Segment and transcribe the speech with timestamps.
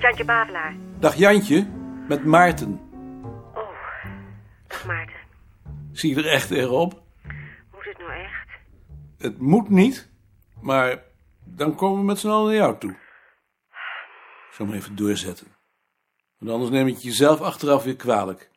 [0.00, 0.74] Jantje Bavelaar.
[0.98, 1.66] Dag Jantje,
[2.08, 2.80] met Maarten.
[3.54, 4.04] Oh,
[4.66, 5.20] dag Maarten.
[5.92, 7.02] Zie je er echt erop?
[7.72, 8.48] Moet het nou echt?
[9.18, 10.10] Het moet niet,
[10.60, 11.02] maar
[11.44, 12.90] dan komen we met z'n allen naar jou toe.
[14.48, 15.46] Ik zal me even doorzetten.
[16.38, 18.50] Want anders neem ik het jezelf achteraf weer kwalijk.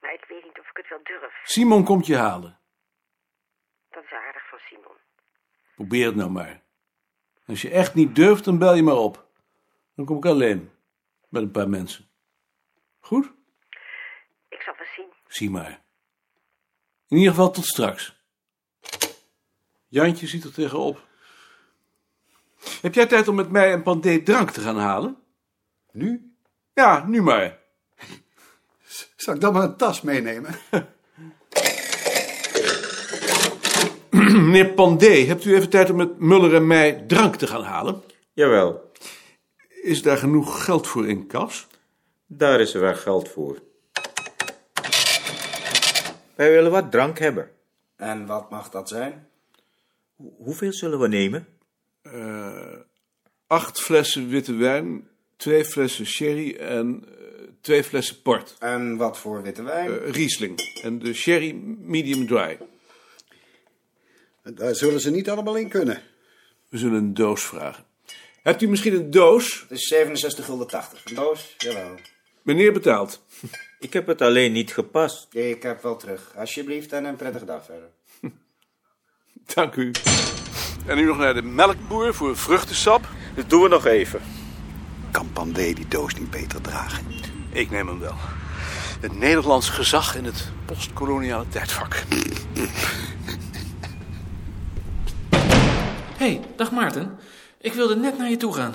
[0.00, 1.40] Maar ik weet niet of ik het wel durf.
[1.42, 2.58] Simon komt je halen.
[3.90, 4.96] Dat is aardig van Simon.
[5.74, 6.62] Probeer het nou maar.
[7.46, 9.27] Als je echt niet durft, dan bel je maar op.
[9.98, 10.70] Dan kom ik alleen.
[11.28, 12.04] Met een paar mensen.
[12.98, 13.32] Goed?
[14.48, 15.06] Ik zal wel zien.
[15.28, 15.82] Zie maar.
[17.08, 18.16] In ieder geval tot straks.
[19.88, 21.06] Jantje ziet er tegenop.
[22.80, 25.16] Heb jij tijd om met mij een pandé drank te gaan halen?
[25.92, 26.34] Nu?
[26.74, 27.58] Ja, nu maar.
[29.16, 30.54] Zal ik dan maar een tas meenemen?
[34.10, 38.02] Meneer Pandé, hebt u even tijd om met Muller en mij drank te gaan halen?
[38.32, 38.87] Jawel,
[39.82, 41.66] Is daar genoeg geld voor in kas?
[42.30, 43.58] daar is er wel geld voor.
[46.34, 47.50] Wij willen wat drank hebben.
[47.96, 49.28] En wat mag dat zijn?
[50.16, 51.46] Ho- Hoeveel zullen we nemen?
[53.46, 58.56] Acht flessen witte wijn, twee flessen sherry en eh, twee flessen port.
[58.58, 59.90] En wat voor witte wijn?
[60.00, 60.80] Eh, Riesling.
[60.82, 62.58] En de sherry medium dry.
[64.42, 66.02] Daar zullen ze niet allemaal in kunnen.
[66.68, 67.84] We zullen een doos vragen.
[68.48, 69.60] Hebt u misschien een doos?
[69.68, 71.04] Het is 67 gulden 80.
[71.04, 71.54] Een doos?
[71.58, 71.94] Jawel.
[72.42, 73.22] Meneer betaalt.
[73.78, 75.34] Ik heb het alleen niet gepast.
[75.34, 76.32] Ik heb wel terug.
[76.36, 77.88] Alsjeblieft en een prettige dag verder.
[79.54, 79.90] Dank u.
[80.86, 83.08] En nu nog naar de melkboer voor vruchtensap.
[83.34, 84.20] Dat doen we nog even.
[85.10, 87.06] Kan Pandé die doos niet beter dragen?
[87.52, 88.16] Ik neem hem wel.
[89.00, 92.02] Het Nederlands gezag in het postkoloniale tijdvak.
[96.16, 97.18] hey, dag Maarten.
[97.60, 98.74] Ik wilde net naar je toe gaan.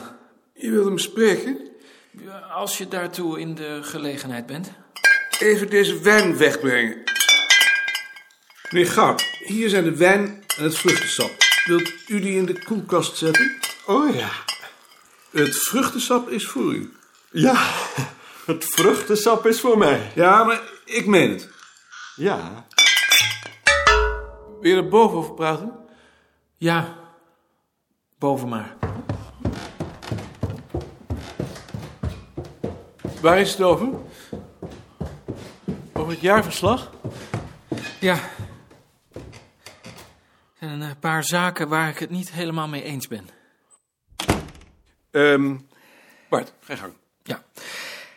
[0.53, 1.57] Je wilde hem spreken?
[2.51, 4.71] Als je daartoe in de gelegenheid bent.
[5.39, 7.03] Even deze wijn wegbrengen.
[8.69, 11.31] Meneer Goud, hier zijn de wijn en het vruchtensap.
[11.65, 13.59] Wilt u die in de koelkast zetten?
[13.85, 14.29] Oh ja.
[15.31, 16.93] Het vruchtensap is voor u.
[17.31, 17.71] Ja,
[18.45, 20.11] het vruchtensap is voor mij.
[20.15, 21.49] Ja, maar ik meen het.
[22.15, 22.65] Ja.
[24.61, 25.71] Wil je er boven over praten?
[26.57, 27.02] Ja,
[28.23, 28.75] boven maar.
[33.21, 33.89] Waar is het over?
[35.93, 36.91] Over het jaarverslag?
[37.99, 38.19] Ja.
[40.59, 43.29] Er zijn een paar zaken waar ik het niet helemaal mee eens ben.
[45.11, 45.55] Ehm
[46.29, 46.93] Bart, ga je gang.
[47.23, 47.43] Ja.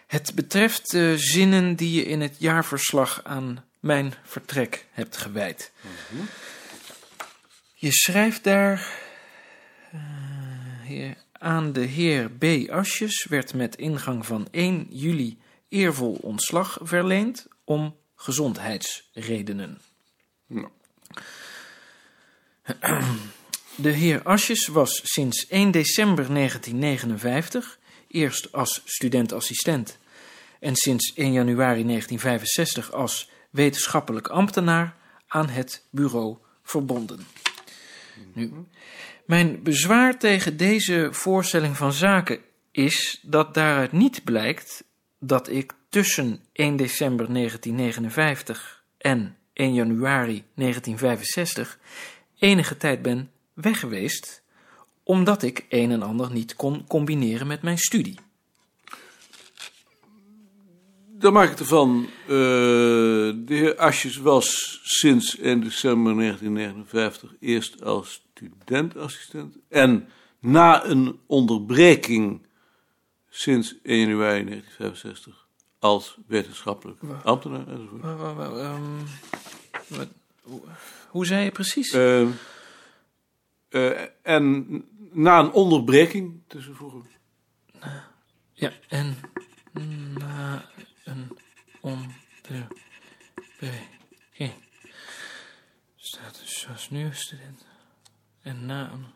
[0.07, 5.73] Het betreft de zinnen die je in het jaarverslag aan mijn vertrek hebt gewijd.
[7.75, 9.05] Je schrijft daar.
[10.87, 12.45] Heer- aan de heer B.
[12.71, 15.39] Asjes werd met ingang van 1 juli
[15.69, 19.81] eervol ontslag verleend om gezondheidsredenen.
[23.77, 29.99] De heer Asjes was sinds 1 december 1959 eerst als student-assistent
[30.61, 37.27] en sinds 1 januari 1965 als wetenschappelijk ambtenaar aan het bureau verbonden.
[38.33, 38.53] Nu,
[39.27, 42.39] mijn bezwaar tegen deze voorstelling van zaken
[42.71, 44.85] is dat daaruit niet blijkt
[45.19, 51.79] dat ik tussen 1 december 1959 en 1 januari 1965
[52.39, 54.43] enige tijd ben weg geweest,
[55.03, 58.19] omdat ik een en ander niet kon combineren met mijn studie.
[61.19, 62.07] Dan maak ik ervan.
[62.23, 69.57] eh, de heer Asjes was sinds 1 december 1959 eerst als studentassistent.
[69.69, 70.09] En
[70.41, 72.47] na een onderbreking
[73.29, 75.47] sinds 1 januari 1965
[75.79, 78.03] als wetenschappelijk ambtenaar enzovoort.
[78.03, 80.05] Wa- ehm,
[80.43, 80.61] hoe,
[81.09, 81.93] hoe zei je precies?
[81.93, 82.21] Eh,
[83.69, 84.67] eh, en
[85.13, 87.01] na een onderbreking tussen vroeger.
[88.53, 89.17] ja, en
[90.19, 90.65] na
[91.07, 91.39] een
[91.81, 94.55] onderbreking
[95.97, 97.67] staat dus zoals nu student.
[98.43, 99.07] En na een...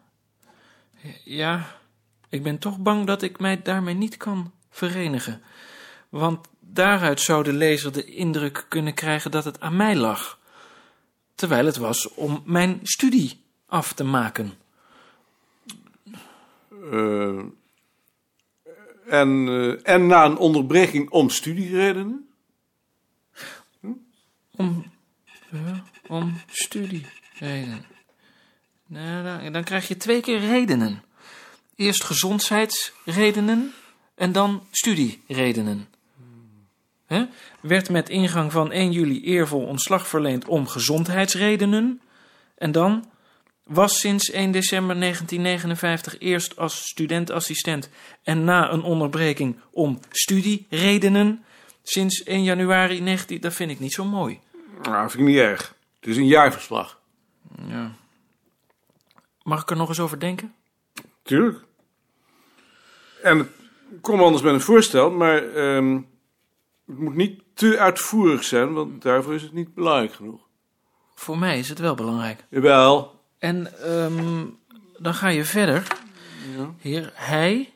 [1.24, 1.78] Ja,
[2.28, 5.42] ik ben toch bang dat ik mij daarmee niet kan verenigen.
[6.08, 10.38] Want daaruit zou de lezer de indruk kunnen krijgen dat het aan mij lag.
[11.34, 14.52] Terwijl het was om mijn studie af te maken.
[16.90, 17.42] Eh,
[19.10, 22.28] en, eh, en na een onderbreking om studieredenen.
[24.56, 24.84] Om,
[25.50, 27.84] ja, om studiereden.
[28.86, 31.02] Nou, dan, dan krijg je twee keer redenen.
[31.76, 33.72] Eerst gezondheidsredenen
[34.14, 35.88] en dan studieredenen.
[37.06, 37.24] Hè?
[37.60, 42.00] Werd met ingang van 1 juli eervol ontslag verleend om gezondheidsredenen.
[42.54, 43.10] En dan
[43.70, 47.88] was sinds 1 december 1959 eerst als studentassistent
[48.22, 51.44] en na een onderbreking om studieredenen.
[51.82, 53.40] Sinds 1 januari 19...
[53.40, 54.40] Dat vind ik niet zo mooi.
[54.82, 55.74] Nou, vind ik niet erg.
[56.00, 57.00] Het is een jaarverslag.
[57.68, 57.92] Ja.
[59.42, 60.54] Mag ik er nog eens over denken?
[61.22, 61.64] Tuurlijk.
[63.22, 65.94] En ik kom anders met een voorstel, maar ehm,
[66.86, 70.40] het moet niet te uitvoerig zijn, want daarvoor is het niet belangrijk genoeg.
[71.14, 72.44] Voor mij is het wel belangrijk.
[72.48, 73.19] Jawel.
[73.40, 74.46] En ehm,
[74.98, 75.86] dan ga je verder.
[76.80, 77.72] Heer Hij,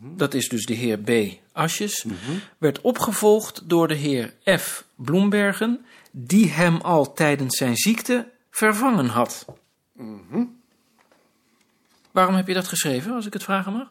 [0.00, 1.10] dat is dus de heer B.
[1.52, 2.06] Asjes,
[2.58, 4.84] werd opgevolgd door de heer F.
[4.94, 9.46] Bloembergen, die hem al tijdens zijn ziekte vervangen had.
[12.10, 13.90] Waarom heb je dat geschreven, als ik het vragen mag?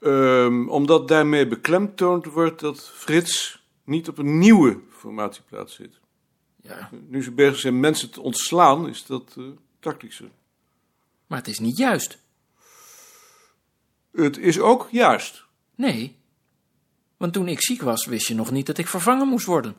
[0.00, 6.00] Ehm, omdat daarmee beklemtoond wordt dat Frits niet op een nieuwe formatieplaats zit.
[6.62, 9.44] Ja, Nu ze bezig zijn mensen te ontslaan, is dat eh
[9.80, 10.30] tactischer.
[11.26, 12.18] maar het is niet juist.
[14.12, 15.44] Het is ook juist.
[15.74, 16.16] Nee,
[17.16, 19.76] want toen ik ziek was, wist je nog niet dat ik vervangen moest worden.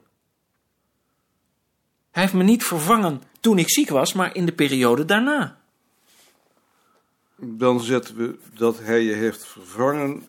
[2.12, 5.62] Hij heeft me niet vervangen toen ik ziek was, maar in de periode daarna.
[7.36, 10.28] Dan zetten we dat hij je heeft vervangen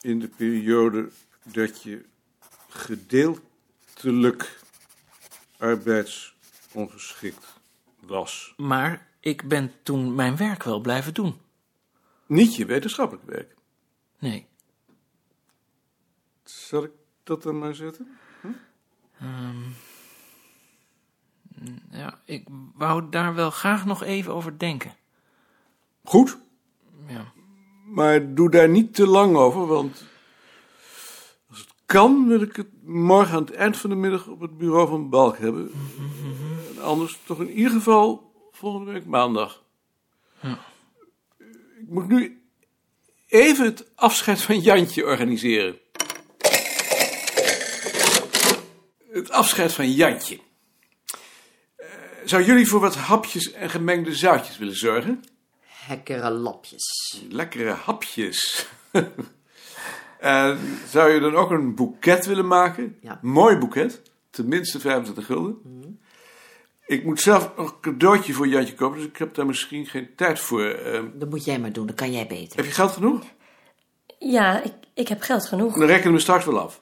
[0.00, 1.10] in de periode
[1.42, 2.04] dat je
[2.68, 4.60] gedeeltelijk
[5.62, 7.60] arbeidsongeschikt
[8.00, 8.54] was.
[8.56, 11.36] Maar ik ben toen mijn werk wel blijven doen.
[12.26, 13.54] Niet je wetenschappelijk werk.
[14.18, 14.46] Nee.
[16.44, 16.90] Zal ik
[17.22, 18.18] dat dan maar zetten?
[21.90, 24.94] Ja, ik wou daar wel graag nog even over denken.
[26.04, 26.38] Goed,
[27.06, 27.32] Ja.
[27.86, 30.04] maar doe daar niet te lang over, want
[31.92, 35.10] kan wil ik het morgen aan het eind van de middag op het bureau van
[35.10, 35.70] Balk hebben.
[36.76, 39.62] En anders toch in ieder geval volgende week maandag.
[41.78, 42.42] Ik moet nu
[43.28, 45.78] even het afscheid van Jantje organiseren.
[49.10, 50.38] Het afscheid van Jantje.
[51.76, 51.86] Eh,
[52.24, 55.24] zou jullie voor wat hapjes en gemengde zoutjes willen zorgen?
[55.60, 57.16] Hekkere lapjes.
[57.28, 58.66] Lekkere hapjes.
[60.22, 60.58] en
[60.88, 62.96] zou je dan ook een boeket willen maken?
[63.00, 63.18] Ja.
[63.22, 64.02] Mooi boeket.
[64.30, 66.00] Tenminste 25 gulden.
[66.86, 70.08] Ik moet zelf nog een cadeautje voor Jantje kopen, dus ik heb daar misschien geen
[70.16, 70.64] tijd voor.
[70.64, 72.56] Eh, Dat moet jij maar doen, dat kan jij beter.
[72.56, 73.22] heb je geld genoeg?
[74.18, 75.74] Ja, ik, ik heb geld genoeg.
[75.78, 76.80] Dan rekenen we straks wel af.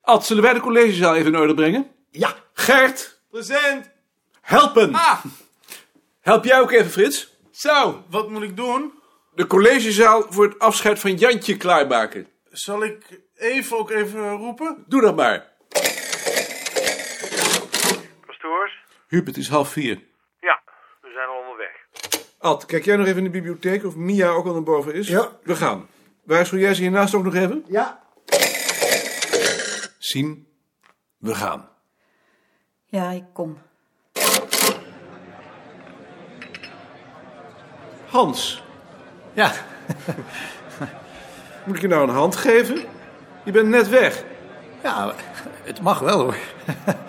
[0.00, 1.86] Ad, zullen wij de collegezaal even in orde brengen?
[2.10, 2.34] Ja.
[2.52, 3.90] Gert, Present.
[4.40, 4.94] helpen!
[4.94, 5.24] Ah,
[6.20, 7.36] Help jij ook even, Frits?
[7.50, 8.92] zo, wat moet ik doen?
[9.34, 12.28] De collegezaal voor het afscheid van Jantje klaarmaken.
[12.50, 14.84] Zal ik even ook even roepen?
[14.86, 15.50] Doe dat maar.
[18.26, 18.84] Pastoors?
[19.08, 20.00] Huub, het is half vier.
[20.40, 20.62] Ja,
[21.00, 21.70] we zijn al onderweg.
[22.38, 25.08] Ad, kijk jij nog even in de bibliotheek of Mia ook al naar boven is?
[25.08, 25.28] Ja.
[25.42, 25.88] We gaan.
[26.24, 27.64] Waarschuw jij ze hiernaast ook nog even?
[27.68, 28.02] Ja.
[29.98, 30.46] Zien,
[31.18, 31.68] we gaan.
[32.86, 33.58] Ja, ik kom.
[38.10, 38.62] Hans,
[39.32, 39.52] Ja,
[41.64, 42.78] moet ik je nou een hand geven?
[43.42, 44.24] Je bent net weg.
[44.82, 45.12] ja,
[45.62, 46.36] het mag wel hoor.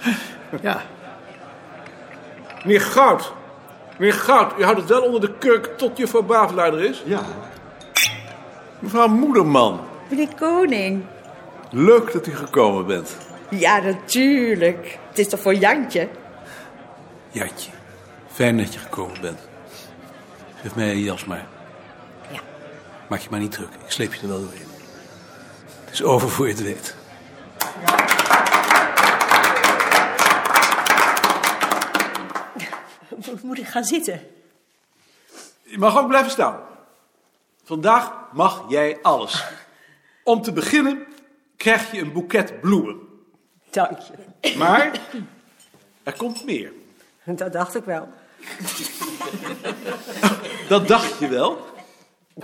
[0.62, 0.82] ja,
[2.64, 3.34] Meneer Goud.
[3.98, 7.04] Meneer Goud, u houdt het wel onder de kurk tot juffrouw Bavelaar er is?
[7.06, 7.22] Ja.
[8.80, 11.04] Mevrouw Moederman, Meneer Koning.
[11.70, 13.18] leuk dat u gekomen bent.
[13.50, 14.98] Ja, natuurlijk.
[15.10, 16.08] Het is toch voor Jantje?
[17.30, 17.72] Jantje,
[18.32, 19.40] fijn dat je gekomen bent.
[20.62, 21.46] Geef mij je jas maar.
[23.10, 24.68] Maak je maar niet druk, ik sleep je er wel doorheen.
[25.86, 26.96] Het is over voor je het weet.
[33.44, 34.22] Moet ik gaan zitten?
[35.62, 36.60] Je mag ook blijven staan.
[37.64, 39.46] Vandaag mag jij alles.
[40.24, 41.06] Om te beginnen
[41.58, 43.00] krijg je een boeket bloemen.
[43.70, 44.56] Dank je.
[44.58, 44.92] Maar
[46.04, 46.72] er komt meer.
[47.24, 48.10] Dat dacht ik wel.
[50.68, 51.73] Dat dacht je wel.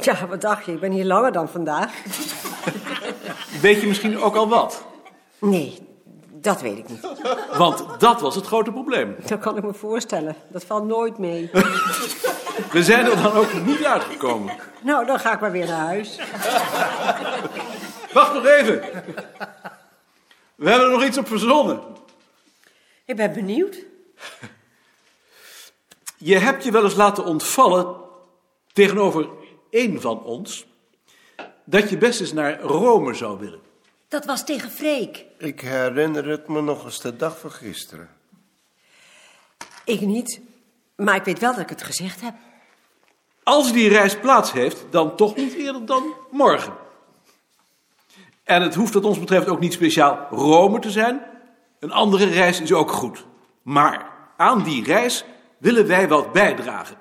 [0.02, 0.72] Ja, wat dacht je?
[0.72, 1.92] Ik ben hier langer dan vandaag.
[3.62, 4.86] Weet je misschien ook al wat?
[5.40, 5.88] Nee,
[6.32, 7.08] dat weet ik niet.
[7.58, 9.16] Want dat was het grote probleem.
[9.26, 10.36] Dat kan ik me voorstellen.
[10.48, 11.50] Dat valt nooit mee.
[12.72, 14.56] We zijn er dan ook niet uitgekomen.
[14.82, 16.20] Nou, dan ga ik maar weer naar huis.
[18.14, 18.82] Wacht nog even.
[20.56, 21.82] We hebben er nog iets op verzonnen.
[23.06, 23.78] Ik ben benieuwd.
[26.18, 27.96] Je hebt je wel eens laten ontvallen
[28.74, 29.30] tegenover
[29.70, 30.66] één van ons
[31.64, 33.60] dat je best eens naar Rome zou willen.
[34.08, 35.26] Dat was tegen Freek.
[35.38, 38.10] Ik herinner het me nog eens de dag van gisteren.
[39.84, 40.42] Ik niet.
[40.96, 42.34] Maar ik weet wel dat ik het gezegd heb.
[43.44, 46.74] Als die reis plaats heeft, dan toch niet eerder dan morgen.
[48.44, 51.22] En het hoeft wat ons betreft ook niet speciaal Rome te zijn.
[51.80, 53.26] Een andere reis is ook goed.
[53.62, 55.26] Maar aan die reis
[55.58, 56.98] willen wij wat bijdragen.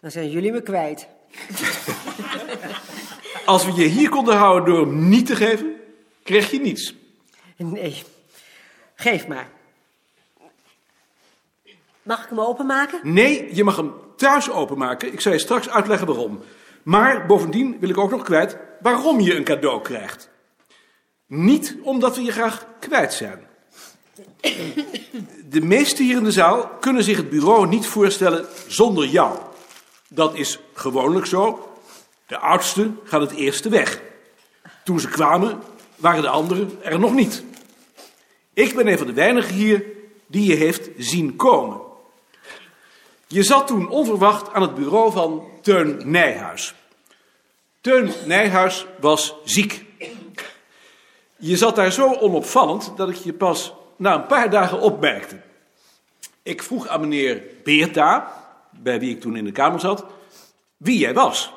[0.00, 1.06] Dan zijn jullie me kwijt.
[3.46, 5.74] Als we je hier konden houden door hem niet te geven,
[6.22, 6.94] krijg je niets.
[7.56, 8.02] Nee.
[8.94, 9.48] Geef maar.
[12.02, 13.00] Mag ik hem openmaken?
[13.02, 15.12] Nee, je mag hem thuis openmaken.
[15.12, 16.40] Ik zal je straks uitleggen waarom.
[16.82, 20.30] Maar bovendien wil ik ook nog kwijt waarom je een cadeau krijgt.
[21.26, 23.46] Niet omdat we je graag kwijt zijn.
[25.48, 29.38] De meesten hier in de zaal kunnen zich het bureau niet voorstellen zonder jou.
[30.08, 31.70] Dat is gewoonlijk zo.
[32.26, 34.00] De oudsten gaan het eerste weg.
[34.84, 35.62] Toen ze kwamen,
[35.96, 37.44] waren de anderen er nog niet.
[38.52, 39.84] Ik ben een van de weinigen hier
[40.26, 41.80] die je heeft zien komen.
[43.26, 46.74] Je zat toen onverwacht aan het bureau van Teun Nijhuis.
[47.80, 49.84] Teun Nijhuis was ziek.
[51.36, 55.40] Je zat daar zo onopvallend dat ik je pas na een paar dagen opmerkte.
[56.42, 58.32] Ik vroeg aan meneer Beerta,
[58.82, 60.04] bij wie ik toen in de kamer zat,
[60.76, 61.52] wie jij was.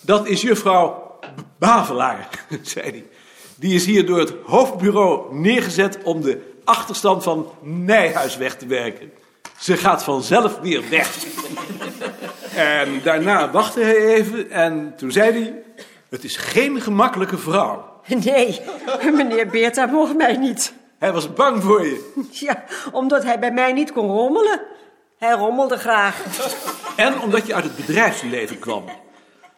[0.00, 1.18] Dat is juffrouw
[1.58, 2.28] Bavelaar,
[2.62, 3.04] zei hij.
[3.56, 9.12] Die is hier door het hoofdbureau neergezet om de achterstand van Nijhuis weg te werken.
[9.58, 11.16] Ze gaat vanzelf weer weg.
[12.56, 15.62] En daarna wachtte hij even en toen zei hij...
[16.08, 18.00] Het is geen gemakkelijke vrouw.
[18.06, 18.60] Nee,
[19.12, 20.72] meneer Beerta mocht mij niet.
[20.98, 22.12] Hij was bang voor je.
[22.30, 24.60] Ja, omdat hij bij mij niet kon rommelen.
[25.18, 26.24] Hij rommelde graag.
[26.96, 28.84] En omdat je uit het bedrijfsleven kwam.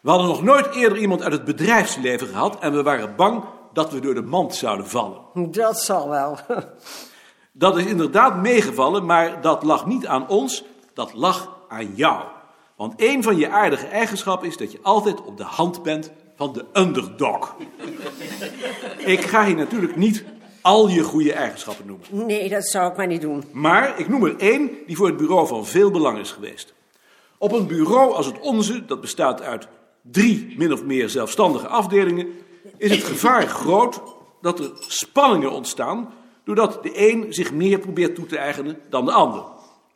[0.01, 2.59] We hadden nog nooit eerder iemand uit het bedrijfsleven gehad...
[2.59, 5.17] en we waren bang dat we door de mand zouden vallen.
[5.33, 6.37] Dat zal wel.
[7.51, 10.63] Dat is inderdaad meegevallen, maar dat lag niet aan ons,
[10.93, 12.23] dat lag aan jou.
[12.75, 16.53] Want een van je aardige eigenschappen is dat je altijd op de hand bent van
[16.53, 17.55] de underdog.
[18.97, 20.23] Ik ga hier natuurlijk niet
[20.61, 22.27] al je goede eigenschappen noemen.
[22.27, 23.43] Nee, dat zou ik maar niet doen.
[23.51, 26.73] Maar ik noem er één die voor het bureau van veel belang is geweest.
[27.37, 29.67] Op een bureau als het onze, dat bestaat uit
[30.01, 32.27] drie min of meer zelfstandige afdelingen,
[32.77, 34.01] is het gevaar groot
[34.41, 36.13] dat er spanningen ontstaan
[36.43, 39.43] doordat de een zich meer probeert toe te eigenen dan de ander.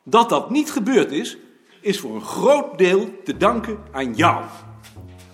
[0.04, 1.38] Dat dat niet gebeurd is,
[1.82, 4.44] is voor een groot deel te danken aan jou.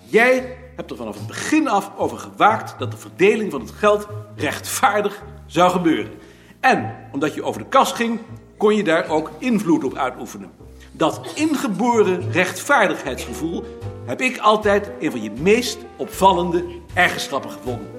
[0.06, 4.06] Jij hebt er vanaf het begin af over gewaakt dat de verdeling van het geld
[4.36, 6.12] rechtvaardig zou gebeuren.
[6.60, 8.20] En omdat je over de kas ging,
[8.56, 10.50] kon je daar ook invloed op uitoefenen.
[10.92, 13.64] Dat ingeboren rechtvaardigheidsgevoel
[14.06, 17.90] heb ik altijd een van je meest opvallende eigenschappen gevonden.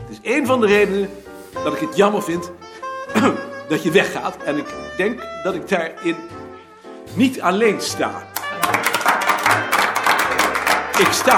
[0.00, 1.08] Het is een van de redenen
[1.64, 2.50] dat ik het jammer vind
[3.68, 4.36] dat je weggaat.
[4.36, 6.16] En ik denk dat ik daarin
[7.14, 8.31] niet alleen sta.
[11.02, 11.36] Ik sta